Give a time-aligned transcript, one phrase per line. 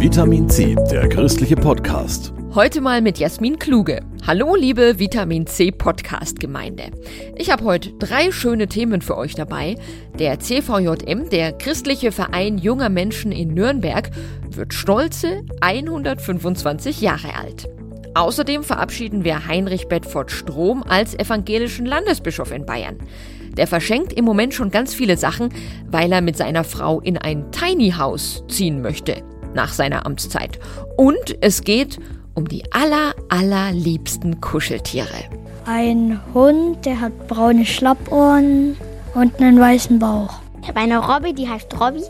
[0.00, 2.32] Vitamin C, der christliche Podcast.
[2.54, 3.98] Heute mal mit Jasmin Kluge.
[4.24, 6.92] Hallo, liebe Vitamin C Podcast Gemeinde.
[7.34, 9.74] Ich habe heute drei schöne Themen für euch dabei.
[10.16, 14.08] Der CVJM, der christliche Verein junger Menschen in Nürnberg,
[14.48, 17.68] wird stolze 125 Jahre alt.
[18.14, 22.98] Außerdem verabschieden wir Heinrich Bedford Strom als evangelischen Landesbischof in Bayern.
[23.56, 25.48] Der verschenkt im Moment schon ganz viele Sachen,
[25.90, 29.24] weil er mit seiner Frau in ein Tiny House ziehen möchte
[29.58, 30.60] nach seiner Amtszeit.
[30.96, 31.98] Und es geht
[32.34, 35.24] um die aller, allerliebsten Kuscheltiere.
[35.66, 38.76] Ein Hund, der hat braune Schlappohren
[39.14, 40.38] und einen weißen Bauch.
[40.62, 42.02] Ich habe eine Robby, die heißt Robby.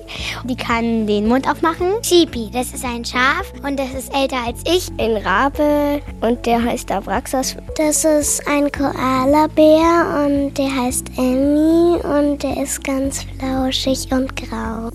[0.45, 2.03] Die kann den Mund aufmachen.
[2.03, 4.89] Sheepy, das ist ein Schaf und das ist älter als ich.
[4.99, 7.57] Ein Rabe und der heißt Abraxas.
[7.77, 14.91] Das ist ein Koala-Bär und der heißt Emmy und der ist ganz flauschig und grau.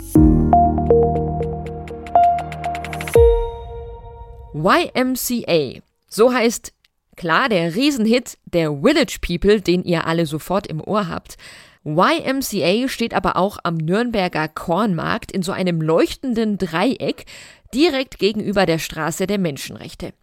[4.54, 5.82] YMCA.
[6.08, 6.74] So heißt
[7.16, 11.38] klar der Riesenhit der Village People, den ihr alle sofort im Ohr habt.
[11.86, 17.26] YMCA steht aber auch am Nürnberger Kornmarkt in so einem leuchtenden Dreieck
[17.74, 20.14] direkt gegenüber der Straße der Menschenrechte.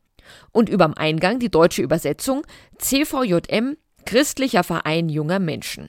[0.53, 2.47] Und überm Eingang die deutsche Übersetzung
[2.79, 5.89] CVJM Christlicher Verein junger Menschen.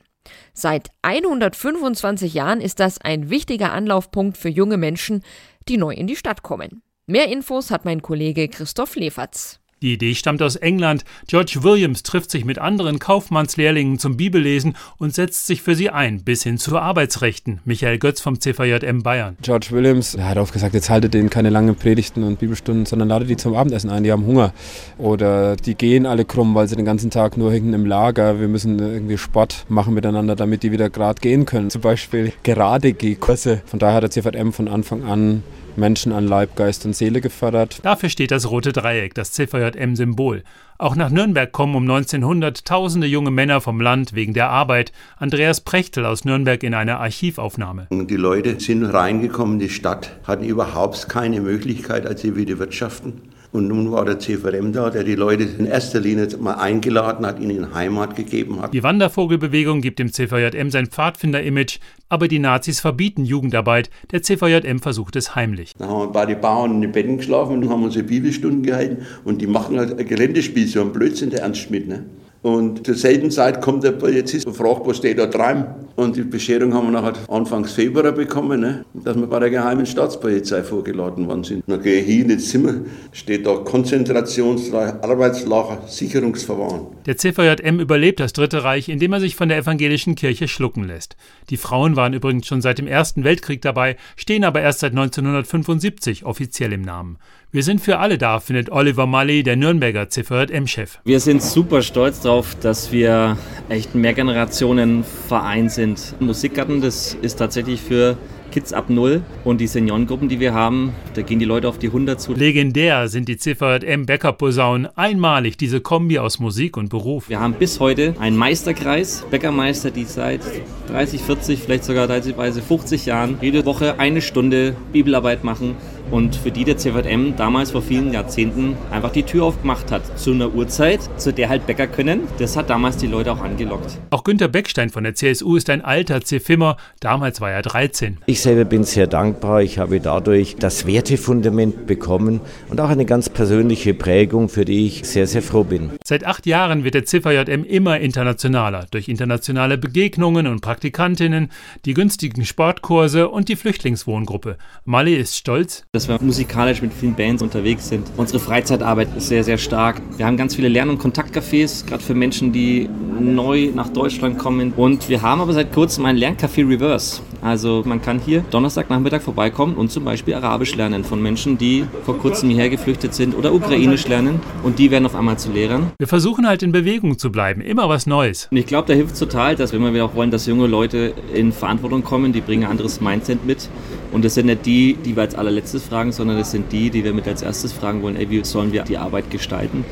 [0.53, 5.23] Seit 125 Jahren ist das ein wichtiger Anlaufpunkt für junge Menschen,
[5.69, 6.81] die neu in die Stadt kommen.
[7.11, 9.59] Mehr Infos hat mein Kollege Christoph Leferz.
[9.81, 11.03] Die Idee stammt aus England.
[11.27, 16.23] George Williams trifft sich mit anderen Kaufmannslehrlingen zum Bibellesen und setzt sich für sie ein,
[16.23, 17.59] bis hin zu Arbeitsrechten.
[17.65, 19.35] Michael Götz vom CVJM Bayern.
[19.41, 23.29] George Williams hat oft gesagt, jetzt haltet denen keine langen Predigten und Bibelstunden, sondern ladet
[23.29, 24.53] die zum Abendessen ein, die haben Hunger.
[24.97, 28.39] Oder die gehen alle krumm, weil sie den ganzen Tag nur hängen im Lager.
[28.39, 31.71] Wir müssen irgendwie Sport machen miteinander, damit die wieder gerade gehen können.
[31.71, 33.63] Zum Beispiel gerade Gehkurse.
[33.65, 35.43] Von daher hat der CVJM von Anfang an
[35.77, 37.79] Menschen an Leib, Geist und Seele gefördert.
[37.83, 40.43] Dafür steht das rote Dreieck, das CVJM-Symbol.
[40.77, 44.91] Auch nach Nürnberg kommen um 1900 tausende junge Männer vom Land wegen der Arbeit.
[45.17, 47.87] Andreas Prechtel aus Nürnberg in einer Archivaufnahme.
[47.91, 53.30] Die Leute sind reingekommen, die Stadt hatten überhaupt keine Möglichkeit, als sie wieder wirtschaften.
[53.51, 57.39] Und nun war der CVM da, der die Leute in erster Linie mal eingeladen hat,
[57.39, 58.73] ihnen Heimat gegeben hat.
[58.73, 63.89] Die Wandervogelbewegung gibt dem CVJM sein Pfadfinder-Image, aber die Nazis verbieten Jugendarbeit.
[64.11, 65.73] Der CVJM versucht es heimlich.
[65.77, 69.41] Da haben bei den Bauern in den Betten geschlafen und haben unsere Bibelstunden gehalten und
[69.41, 71.89] die machen halt ein Geländespiel, so ein Blödsinn, der Ernst Schmidt.
[71.89, 72.05] Ne?
[72.41, 75.75] Und zur selben Zeit kommt der Polizist und fragt, wo steht da dran?
[75.95, 78.83] Und die Bescherung haben wir nachher Anfangs Februar bekommen, ne?
[78.95, 81.63] dass wir bei der geheimen Staatspolizei vorgeladen worden sind.
[81.67, 82.73] Dann gehe ich hier in das Zimmer,
[83.11, 86.87] steht da Konzentrationslager, Arbeitslager, Sicherungsverwahren.
[87.05, 91.17] Der CVJM überlebt das Dritte Reich, indem er sich von der evangelischen Kirche schlucken lässt.
[91.51, 96.25] Die Frauen waren übrigens schon seit dem Ersten Weltkrieg dabei, stehen aber erst seit 1975
[96.25, 97.17] offiziell im Namen.
[97.53, 100.99] Wir sind für alle da, findet Oliver Mully, der Nürnberger CVJM-Chef.
[101.03, 106.15] Wir sind super stolz darauf, dass wir echt ein Mehrgenerationen-Verein sind.
[106.21, 108.15] Musikgarten, das ist tatsächlich für
[108.51, 111.87] Kids ab Null und die Seniorengruppen, die wir haben, da gehen die Leute auf die
[111.87, 112.33] 100 zu.
[112.33, 117.27] Legendär sind die CVJM Bäckerposaunen, einmalig diese Kombi aus Musik und Beruf.
[117.27, 120.41] Wir haben bis heute einen Meisterkreis, Bäckermeister, die seit
[120.87, 125.75] 30, 40, vielleicht sogar teilweise 50 Jahren jede Woche eine Stunde Bibelarbeit machen
[126.11, 130.19] und für die der CVM damals vor vielen Jahrzehnten einfach die Tür aufgemacht hat.
[130.19, 132.21] Zu einer Uhrzeit, zu der halt Bäcker können.
[132.37, 133.97] Das hat damals die Leute auch angelockt.
[134.11, 136.77] Auch Günter Beckstein von der CSU ist ein alter C-Fimmer.
[136.99, 138.17] Damals war er 13.
[138.25, 139.61] Ich selber bin sehr dankbar.
[139.61, 145.05] Ich habe dadurch das Wertefundament bekommen und auch eine ganz persönliche Prägung, für die ich
[145.05, 145.91] sehr, sehr froh bin.
[146.11, 148.85] Seit acht Jahren wird der CVJM immer internationaler.
[148.91, 151.49] Durch internationale Begegnungen und Praktikantinnen,
[151.85, 154.57] die günstigen Sportkurse und die Flüchtlingswohngruppe.
[154.83, 158.11] Mali ist stolz dass wir musikalisch mit vielen Bands unterwegs sind.
[158.17, 160.01] Unsere Freizeitarbeit ist sehr, sehr stark.
[160.17, 164.73] Wir haben ganz viele Lern- und Kontaktcafés, gerade für Menschen, die neu nach Deutschland kommen.
[164.75, 167.21] Und wir haben aber seit kurzem ein Lerncafé Reverse.
[167.41, 172.17] Also man kann hier Donnerstagnachmittag vorbeikommen und zum Beispiel Arabisch lernen von Menschen, die vor
[172.17, 175.91] kurzem hierher geflüchtet sind oder Ukrainisch lernen und die werden auf einmal zu Lehrern.
[176.01, 178.47] Wir versuchen halt in Bewegung zu bleiben, immer was Neues.
[178.49, 181.51] Und ich glaube, da hilft total, dass wenn wir auch wollen, dass junge Leute in
[181.51, 183.69] Verantwortung kommen, die bringen ein anderes Mindset mit.
[184.11, 187.03] Und das sind nicht die, die wir als allerletztes fragen, sondern das sind die, die
[187.03, 189.85] wir mit als erstes fragen wollen, ey, wie sollen wir die Arbeit gestalten?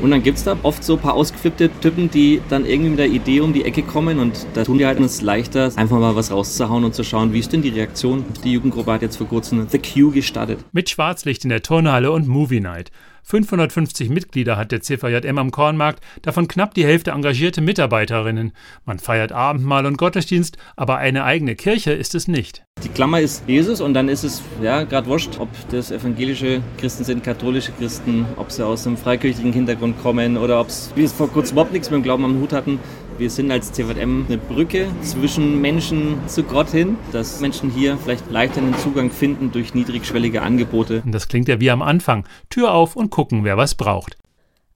[0.00, 2.98] Und dann gibt es da oft so ein paar ausgeflippte Typen, die dann irgendwie mit
[3.00, 6.14] der Idee um die Ecke kommen und da tun die halt uns leichter, einfach mal
[6.14, 8.24] was rauszuhauen und zu schauen, wie ist denn die Reaktion.
[8.44, 10.60] Die Jugendgruppe hat jetzt vor kurzem The Q gestartet.
[10.70, 12.92] Mit Schwarzlicht in der Turnhalle und Movie Night.
[13.22, 18.52] 550 Mitglieder hat der CVJM am Kornmarkt, davon knapp die Hälfte engagierte Mitarbeiterinnen.
[18.84, 22.64] Man feiert Abendmahl und Gottesdienst, aber eine eigene Kirche ist es nicht.
[22.82, 27.04] Die Klammer ist Jesus und dann ist es ja gerade wurscht, ob das evangelische Christen
[27.04, 31.12] sind, katholische Christen, ob sie aus einem freikirchlichen Hintergrund kommen oder ob es, wie es
[31.12, 32.78] vor kurzem überhaupt nichts mit dem Glauben am Hut hatten.
[33.20, 38.30] Wir sind als CVM eine Brücke zwischen Menschen zu Gott hin, dass Menschen hier vielleicht
[38.30, 41.02] leichter einen Zugang finden durch niedrigschwellige Angebote.
[41.04, 42.26] Das klingt ja wie am Anfang.
[42.48, 44.16] Tür auf und gucken, wer was braucht.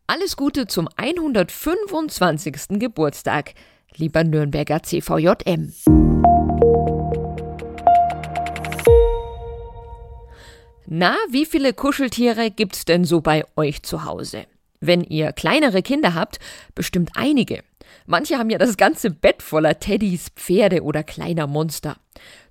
[0.06, 2.78] Alles Gute zum 125.
[2.78, 3.54] Geburtstag,
[3.96, 5.72] lieber Nürnberger CVJM.
[10.84, 14.44] Na, wie viele Kuscheltiere gibt's denn so bei euch zu Hause?
[14.86, 16.38] Wenn ihr kleinere Kinder habt,
[16.74, 17.62] bestimmt einige.
[18.06, 21.96] Manche haben ja das ganze Bett voller Teddys, Pferde oder kleiner Monster.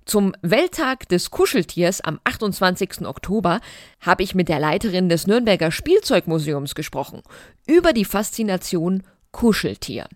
[0.04, 3.06] Zum Welttag des Kuscheltiers am 28.
[3.06, 3.60] Oktober
[4.00, 7.22] habe ich mit der Leiterin des Nürnberger Spielzeugmuseums gesprochen
[7.66, 10.06] über die Faszination Kuscheltier.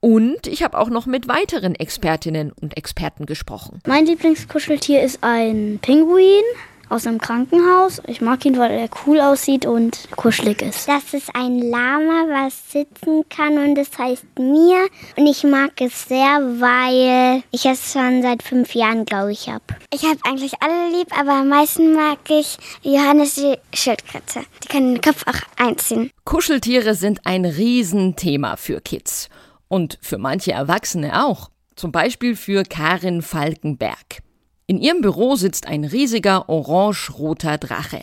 [0.00, 3.80] Und ich habe auch noch mit weiteren Expertinnen und Experten gesprochen.
[3.86, 6.44] Mein Lieblingskuscheltier ist ein Pinguin
[6.88, 8.00] aus einem Krankenhaus.
[8.06, 10.88] Ich mag ihn, weil er cool aussieht und kuschelig ist.
[10.88, 14.88] Das ist ein Lama, was sitzen kann und es heißt Mir.
[15.16, 19.64] Und ich mag es sehr, weil ich es schon seit fünf Jahren, glaube ich, habe.
[19.92, 24.40] Ich habe eigentlich alle lieb, aber am meisten mag ich Johannes die Schildkröte.
[24.62, 26.10] Die kann den Kopf auch einziehen.
[26.24, 29.28] Kuscheltiere sind ein Riesenthema für Kids.
[29.68, 31.50] Und für manche Erwachsene auch.
[31.76, 34.22] Zum Beispiel für Karin Falkenberg.
[34.70, 38.02] In ihrem Büro sitzt ein riesiger orange-roter Drache.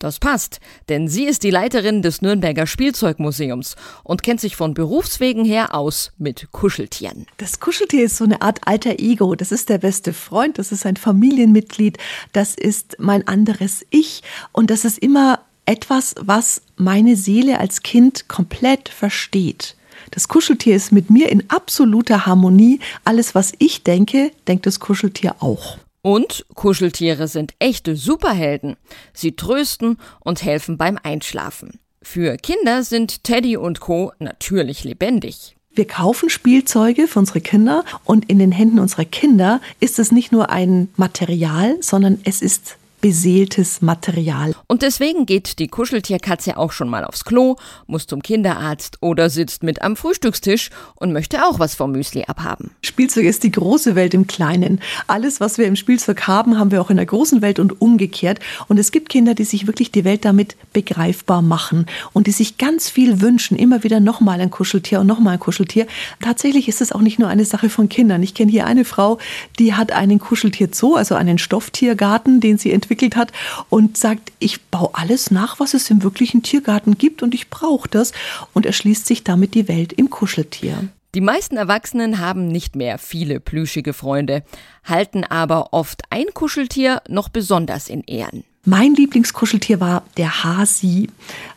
[0.00, 0.58] Das passt,
[0.88, 6.10] denn sie ist die Leiterin des Nürnberger Spielzeugmuseums und kennt sich von Berufswegen her aus
[6.18, 7.26] mit Kuscheltieren.
[7.36, 9.36] Das Kuscheltier ist so eine Art alter Ego.
[9.36, 11.96] Das ist der beste Freund, das ist ein Familienmitglied,
[12.32, 18.26] das ist mein anderes Ich und das ist immer etwas, was meine Seele als Kind
[18.26, 19.76] komplett versteht.
[20.10, 22.80] Das Kuscheltier ist mit mir in absoluter Harmonie.
[23.04, 25.78] Alles, was ich denke, denkt das Kuscheltier auch.
[26.04, 28.76] Und Kuscheltiere sind echte Superhelden.
[29.14, 31.80] Sie trösten und helfen beim Einschlafen.
[32.02, 34.12] Für Kinder sind Teddy und Co.
[34.18, 35.56] natürlich lebendig.
[35.72, 40.30] Wir kaufen Spielzeuge für unsere Kinder und in den Händen unserer Kinder ist es nicht
[40.30, 44.54] nur ein Material, sondern es ist beseeltes Material.
[44.66, 47.56] Und deswegen geht die Kuscheltierkatze auch schon mal aufs Klo,
[47.86, 52.70] muss zum Kinderarzt oder sitzt mit am Frühstückstisch und möchte auch was vom Müsli abhaben.
[52.80, 54.80] Spielzeug ist die große Welt im Kleinen.
[55.06, 58.40] Alles, was wir im Spielzeug haben, haben wir auch in der großen Welt und umgekehrt.
[58.68, 61.84] Und es gibt Kinder, die sich wirklich die Welt damit begreifbar machen
[62.14, 65.86] und die sich ganz viel wünschen, immer wieder nochmal ein Kuscheltier und nochmal ein Kuscheltier.
[66.22, 68.22] Tatsächlich ist es auch nicht nur eine Sache von Kindern.
[68.22, 69.18] Ich kenne hier eine Frau,
[69.58, 73.32] die hat einen Kuscheltierzoo, also einen Stofftiergarten, den sie entwickelt entwickelt hat
[73.70, 77.88] und sagt, ich baue alles nach, was es im wirklichen Tiergarten gibt und ich brauche
[77.88, 78.12] das
[78.52, 80.88] und erschließt sich damit die Welt im Kuscheltier.
[81.14, 84.42] Die meisten Erwachsenen haben nicht mehr viele plüschige Freunde,
[84.84, 88.44] halten aber oft ein Kuscheltier noch besonders in Ehren.
[88.66, 91.10] Mein Lieblingskuscheltier war der Hasi.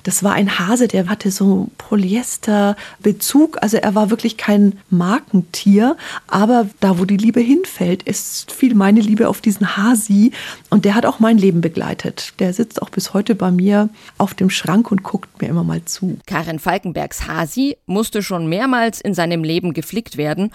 [0.03, 3.57] Das war ein Hase, der hatte so Polyesterbezug.
[3.61, 5.95] Also er war wirklich kein Markentier.
[6.27, 10.31] Aber da, wo die Liebe hinfällt, ist viel meine Liebe auf diesen Hasi.
[10.69, 12.33] Und der hat auch mein Leben begleitet.
[12.39, 15.85] Der sitzt auch bis heute bei mir auf dem Schrank und guckt mir immer mal
[15.85, 16.17] zu.
[16.25, 20.51] Karin Falkenbergs Hasi musste schon mehrmals in seinem Leben geflickt werden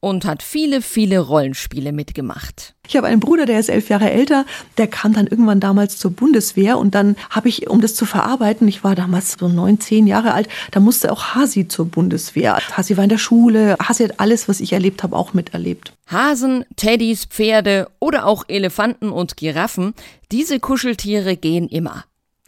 [0.00, 2.74] und hat viele, viele Rollenspiele mitgemacht.
[2.88, 4.46] Ich habe einen Bruder, der ist elf Jahre älter,
[4.78, 8.66] der kam dann irgendwann damals zur Bundeswehr und dann habe ich, um das zu verarbeiten,
[8.66, 12.58] ich war damals so neun, zehn Jahre alt, da musste auch Hasi zur Bundeswehr.
[12.72, 15.92] Hasi war in der Schule, Hasi hat alles, was ich erlebt habe, auch miterlebt.
[16.06, 19.94] Hasen, Teddys, Pferde oder auch Elefanten und Giraffen,
[20.32, 22.04] diese Kuscheltiere gehen immer.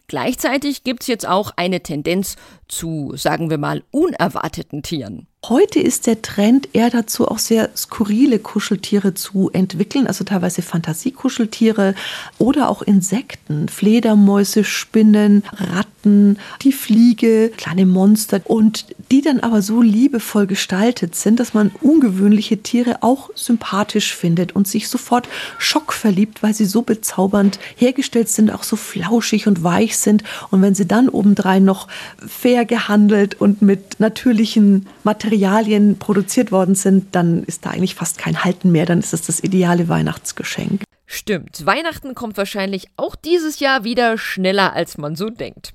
[0.07, 2.35] Gleichzeitig gibt es jetzt auch eine Tendenz
[2.67, 5.27] zu, sagen wir mal, unerwarteten Tieren.
[5.49, 11.95] Heute ist der Trend eher dazu, auch sehr skurrile Kuscheltiere zu entwickeln, also teilweise Fantasiekuscheltiere
[12.37, 19.81] oder auch Insekten, Fledermäuse, Spinnen, Ratten, die Fliege, kleine Monster und die dann aber so
[19.81, 26.53] liebevoll gestaltet sind, dass man ungewöhnliche Tiere auch sympathisch findet und sich sofort schockverliebt, weil
[26.53, 30.23] sie so bezaubernd hergestellt sind, auch so flauschig und weich sind.
[30.51, 31.89] Und wenn sie dann obendrein noch
[32.25, 38.19] fair gehandelt und mit natürlichen Materialien Materialien produziert worden sind, dann ist da eigentlich fast
[38.19, 38.85] kein Halten mehr.
[38.85, 40.83] Dann ist es das ideale Weihnachtsgeschenk.
[41.07, 45.73] Stimmt, Weihnachten kommt wahrscheinlich auch dieses Jahr wieder schneller, als man so denkt.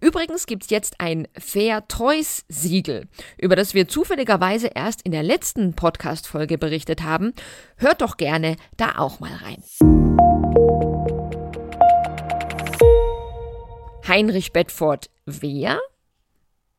[0.00, 5.24] Übrigens gibt es jetzt ein Fair Toys Siegel, über das wir zufälligerweise erst in der
[5.24, 7.32] letzten Podcast-Folge berichtet haben.
[7.78, 9.62] Hört doch gerne da auch mal rein.
[14.06, 15.80] Heinrich Bedford wer?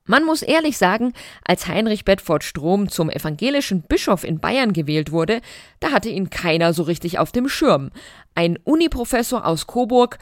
[0.05, 1.13] Man muss ehrlich sagen,
[1.45, 5.41] als Heinrich Bedford Strom zum evangelischen Bischof in Bayern gewählt wurde,
[5.79, 7.91] da hatte ihn keiner so richtig auf dem Schirm.
[8.33, 10.17] Ein Uniprofessor aus Coburg,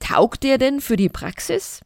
[0.00, 1.80] taugt der denn für die Praxis?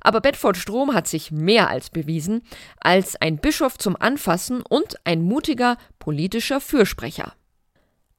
[0.00, 2.42] Aber Bedford Strom hat sich mehr als bewiesen,
[2.78, 7.34] als ein Bischof zum Anfassen und ein mutiger politischer Fürsprecher.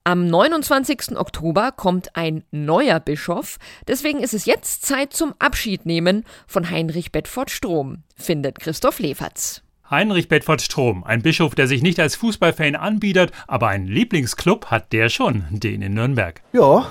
[0.08, 1.18] Am 29.
[1.18, 3.58] Oktober kommt ein neuer Bischof,
[3.88, 9.64] deswegen ist es jetzt Zeit zum Abschiednehmen von Heinrich Bedford Strom, findet Christoph Leferz.
[9.90, 14.94] Heinrich Bedford Strom, ein Bischof, der sich nicht als Fußballfan anbietet, aber einen Lieblingsclub hat
[14.94, 16.40] der schon, den in Nürnberg.
[16.54, 16.86] Ja,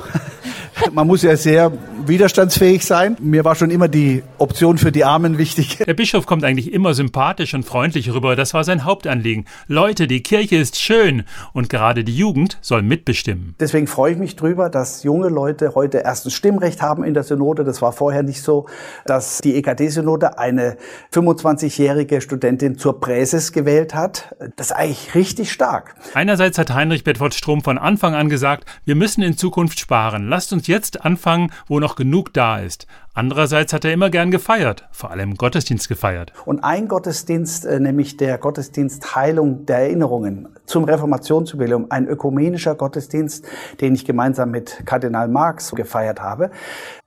[0.93, 1.73] man muss ja sehr
[2.07, 3.17] widerstandsfähig sein.
[3.21, 5.79] Mir war schon immer die Option für die Armen wichtig.
[5.79, 8.37] Der Bischof kommt eigentlich immer sympathisch und freundlich rüber.
[8.37, 9.47] Das war sein Hauptanliegen.
[9.69, 13.55] Leute, die Kirche ist schön und gerade die Jugend soll mitbestimmen.
[13.61, 17.65] Deswegen freue ich mich drüber, dass junge Leute heute erstens Stimmrecht haben in der Synode.
[17.65, 18.67] Das war vorher nicht so,
[19.07, 20.77] dass die EKD-Synode eine
[21.13, 24.35] 25-jährige Studentin zur Präses gewählt hat.
[24.57, 25.95] Das ist eigentlich richtig stark.
[26.15, 30.29] Einerseits hat Heinrich Bedford Strom von Anfang an gesagt, wir müssen in Zukunft sparen.
[30.29, 32.87] Lasst uns jetzt anfangen, wo noch genug da ist.
[33.17, 36.33] Andererseits hat er immer gern gefeiert, vor allem Gottesdienst gefeiert.
[36.47, 43.47] Und ein Gottesdienst, äh, nämlich der Gottesdienst Heilung der Erinnerungen zum Reformationsjubiläum, ein ökumenischer Gottesdienst,
[43.81, 46.51] den ich gemeinsam mit Kardinal Marx gefeiert habe,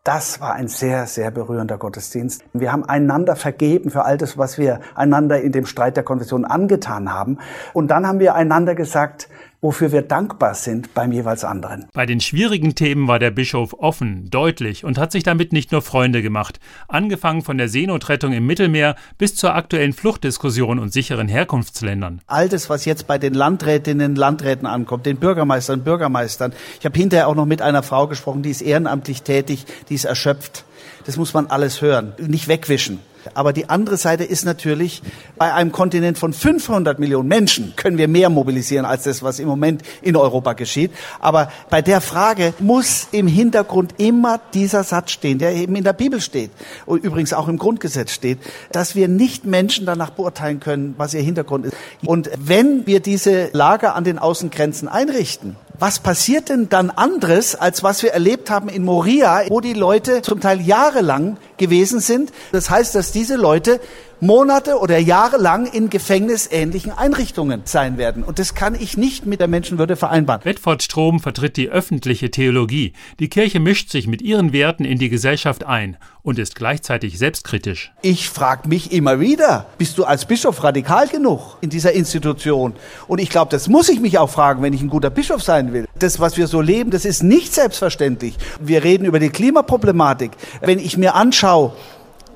[0.05, 2.45] das war ein sehr, sehr berührender Gottesdienst.
[2.53, 6.45] Wir haben einander vergeben für all das, was wir einander in dem Streit der Konfession
[6.45, 7.39] angetan haben.
[7.73, 9.27] Und dann haben wir einander gesagt,
[9.61, 11.87] wofür wir dankbar sind beim jeweils anderen.
[11.93, 15.81] Bei den schwierigen Themen war der Bischof offen, deutlich und hat sich damit nicht nur
[15.81, 16.59] Freunde gemacht.
[16.87, 22.21] Angefangen von der Seenotrettung im Mittelmeer bis zur aktuellen Fluchtdiskussion und sicheren Herkunftsländern.
[22.27, 26.53] All das, was jetzt bei den Landrätinnen, Landräten ankommt, den Bürgermeistern, Bürgermeistern.
[26.79, 30.05] Ich habe hinterher auch noch mit einer Frau gesprochen, die ist ehrenamtlich tätig, die ist
[30.05, 30.65] erschöpft.
[31.05, 32.99] Das muss man alles hören, nicht wegwischen.
[33.33, 35.01] Aber die andere Seite ist natürlich,
[35.37, 39.47] bei einem Kontinent von 500 Millionen Menschen können wir mehr mobilisieren als das, was im
[39.47, 40.91] Moment in Europa geschieht.
[41.19, 45.93] Aber bei der Frage muss im Hintergrund immer dieser Satz stehen, der eben in der
[45.93, 46.51] Bibel steht
[46.85, 48.39] und übrigens auch im Grundgesetz steht,
[48.71, 51.75] dass wir nicht Menschen danach beurteilen können, was ihr Hintergrund ist.
[52.05, 57.83] Und wenn wir diese Lager an den Außengrenzen einrichten, was passiert denn dann anderes, als
[57.83, 62.31] was wir erlebt haben in Moria, wo die Leute zum Teil jahrelang gewesen sind?
[62.51, 63.79] Das heißt, dass diese Leute
[64.19, 68.23] Monate oder Jahre lang in gefängnisähnlichen Einrichtungen sein werden.
[68.23, 70.41] Und das kann ich nicht mit der Menschenwürde vereinbaren.
[70.43, 72.93] Bedford Strom vertritt die öffentliche Theologie.
[73.19, 77.91] Die Kirche mischt sich mit ihren Werten in die Gesellschaft ein und ist gleichzeitig selbstkritisch.
[78.01, 82.73] Ich frage mich immer wieder, bist du als Bischof radikal genug in dieser Institution?
[83.07, 85.73] Und ich glaube, das muss ich mich auch fragen, wenn ich ein guter Bischof sein
[85.73, 85.87] will.
[85.99, 88.35] Das, was wir so leben, das ist nicht selbstverständlich.
[88.59, 90.31] Wir reden über die Klimaproblematik.
[90.61, 91.73] Wenn ich mir anschaue,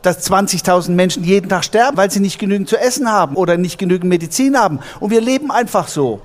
[0.01, 3.77] dass 20.000 Menschen jeden Tag sterben, weil sie nicht genügend zu essen haben oder nicht
[3.77, 4.79] genügend Medizin haben.
[4.99, 6.21] Und wir leben einfach so.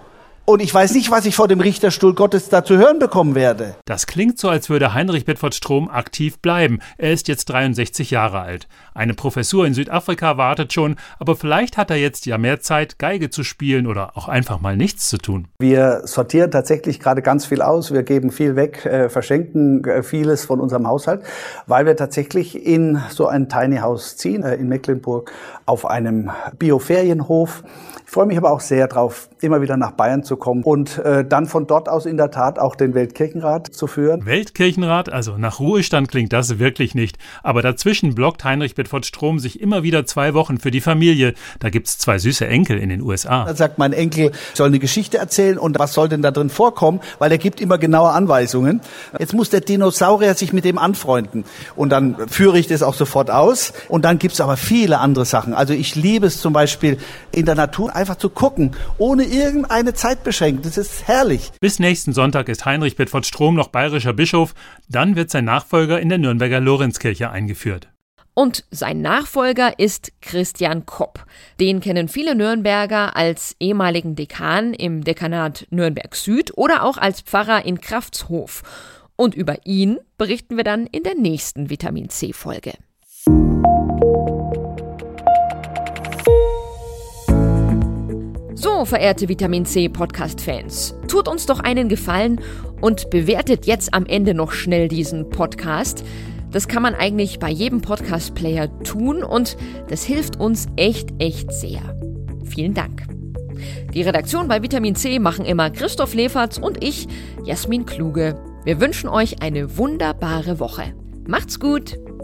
[0.48, 3.74] Und ich weiß nicht, was ich vor dem Richterstuhl Gottes da zu hören bekommen werde.
[3.84, 6.78] Das klingt so, als würde Heinrich Bedford Strom aktiv bleiben.
[6.98, 8.68] Er ist jetzt 63 Jahre alt.
[8.94, 13.28] Eine Professur in Südafrika wartet schon, aber vielleicht hat er jetzt ja mehr Zeit, Geige
[13.28, 15.48] zu spielen oder auch einfach mal nichts zu tun.
[15.58, 17.92] Wir sortieren tatsächlich gerade ganz viel aus.
[17.92, 21.22] Wir geben viel weg, äh, verschenken äh, vieles von unserem Haushalt,
[21.66, 25.32] weil wir tatsächlich in so ein Tiny House ziehen, äh, in Mecklenburg,
[25.66, 27.64] auf einem Bioferienhof.
[28.06, 31.24] Ich freue mich aber auch sehr darauf, immer wieder nach Bayern zu kommen und äh,
[31.24, 34.24] dann von dort aus in der Tat auch den Weltkirchenrat zu führen.
[34.24, 35.12] Weltkirchenrat?
[35.12, 37.18] Also nach Ruhestand klingt das wirklich nicht.
[37.42, 41.34] Aber dazwischen blockt Heinrich Bedford Strom sich immer wieder zwei Wochen für die Familie.
[41.58, 43.44] Da gibt's zwei süße Enkel in den USA.
[43.44, 47.00] Da sagt mein Enkel, soll eine Geschichte erzählen und was soll denn da drin vorkommen?
[47.18, 48.82] Weil er gibt immer genaue Anweisungen.
[49.18, 51.44] Jetzt muss der Dinosaurier sich mit dem anfreunden.
[51.74, 53.72] Und dann führe ich das auch sofort aus.
[53.88, 55.54] Und dann gibt's aber viele andere Sachen.
[55.54, 56.98] Also ich liebe es zum Beispiel
[57.32, 60.62] in der Natur einfach zu gucken, ohne irgendeine Zeitbeschränkung.
[60.62, 61.50] Das ist herrlich.
[61.60, 64.54] Bis nächsten Sonntag ist Heinrich Bedford Strom noch bayerischer Bischof.
[64.88, 67.88] Dann wird sein Nachfolger in der Nürnberger Lorenzkirche eingeführt.
[68.38, 71.24] Und sein Nachfolger ist Christian Kopp.
[71.58, 77.64] Den kennen viele Nürnberger als ehemaligen Dekan im Dekanat Nürnberg Süd oder auch als Pfarrer
[77.64, 78.62] in Kraftshof.
[79.16, 82.74] Und über ihn berichten wir dann in der nächsten Vitamin C Folge.
[88.58, 92.40] So, verehrte Vitamin C Podcast-Fans, tut uns doch einen Gefallen
[92.80, 96.02] und bewertet jetzt am Ende noch schnell diesen Podcast.
[96.52, 99.58] Das kann man eigentlich bei jedem Podcast-Player tun und
[99.90, 101.82] das hilft uns echt, echt sehr.
[102.46, 103.02] Vielen Dank.
[103.92, 107.08] Die Redaktion bei Vitamin C machen immer Christoph Leferz und ich,
[107.44, 108.40] Jasmin Kluge.
[108.64, 110.94] Wir wünschen euch eine wunderbare Woche.
[111.26, 111.98] Macht's gut!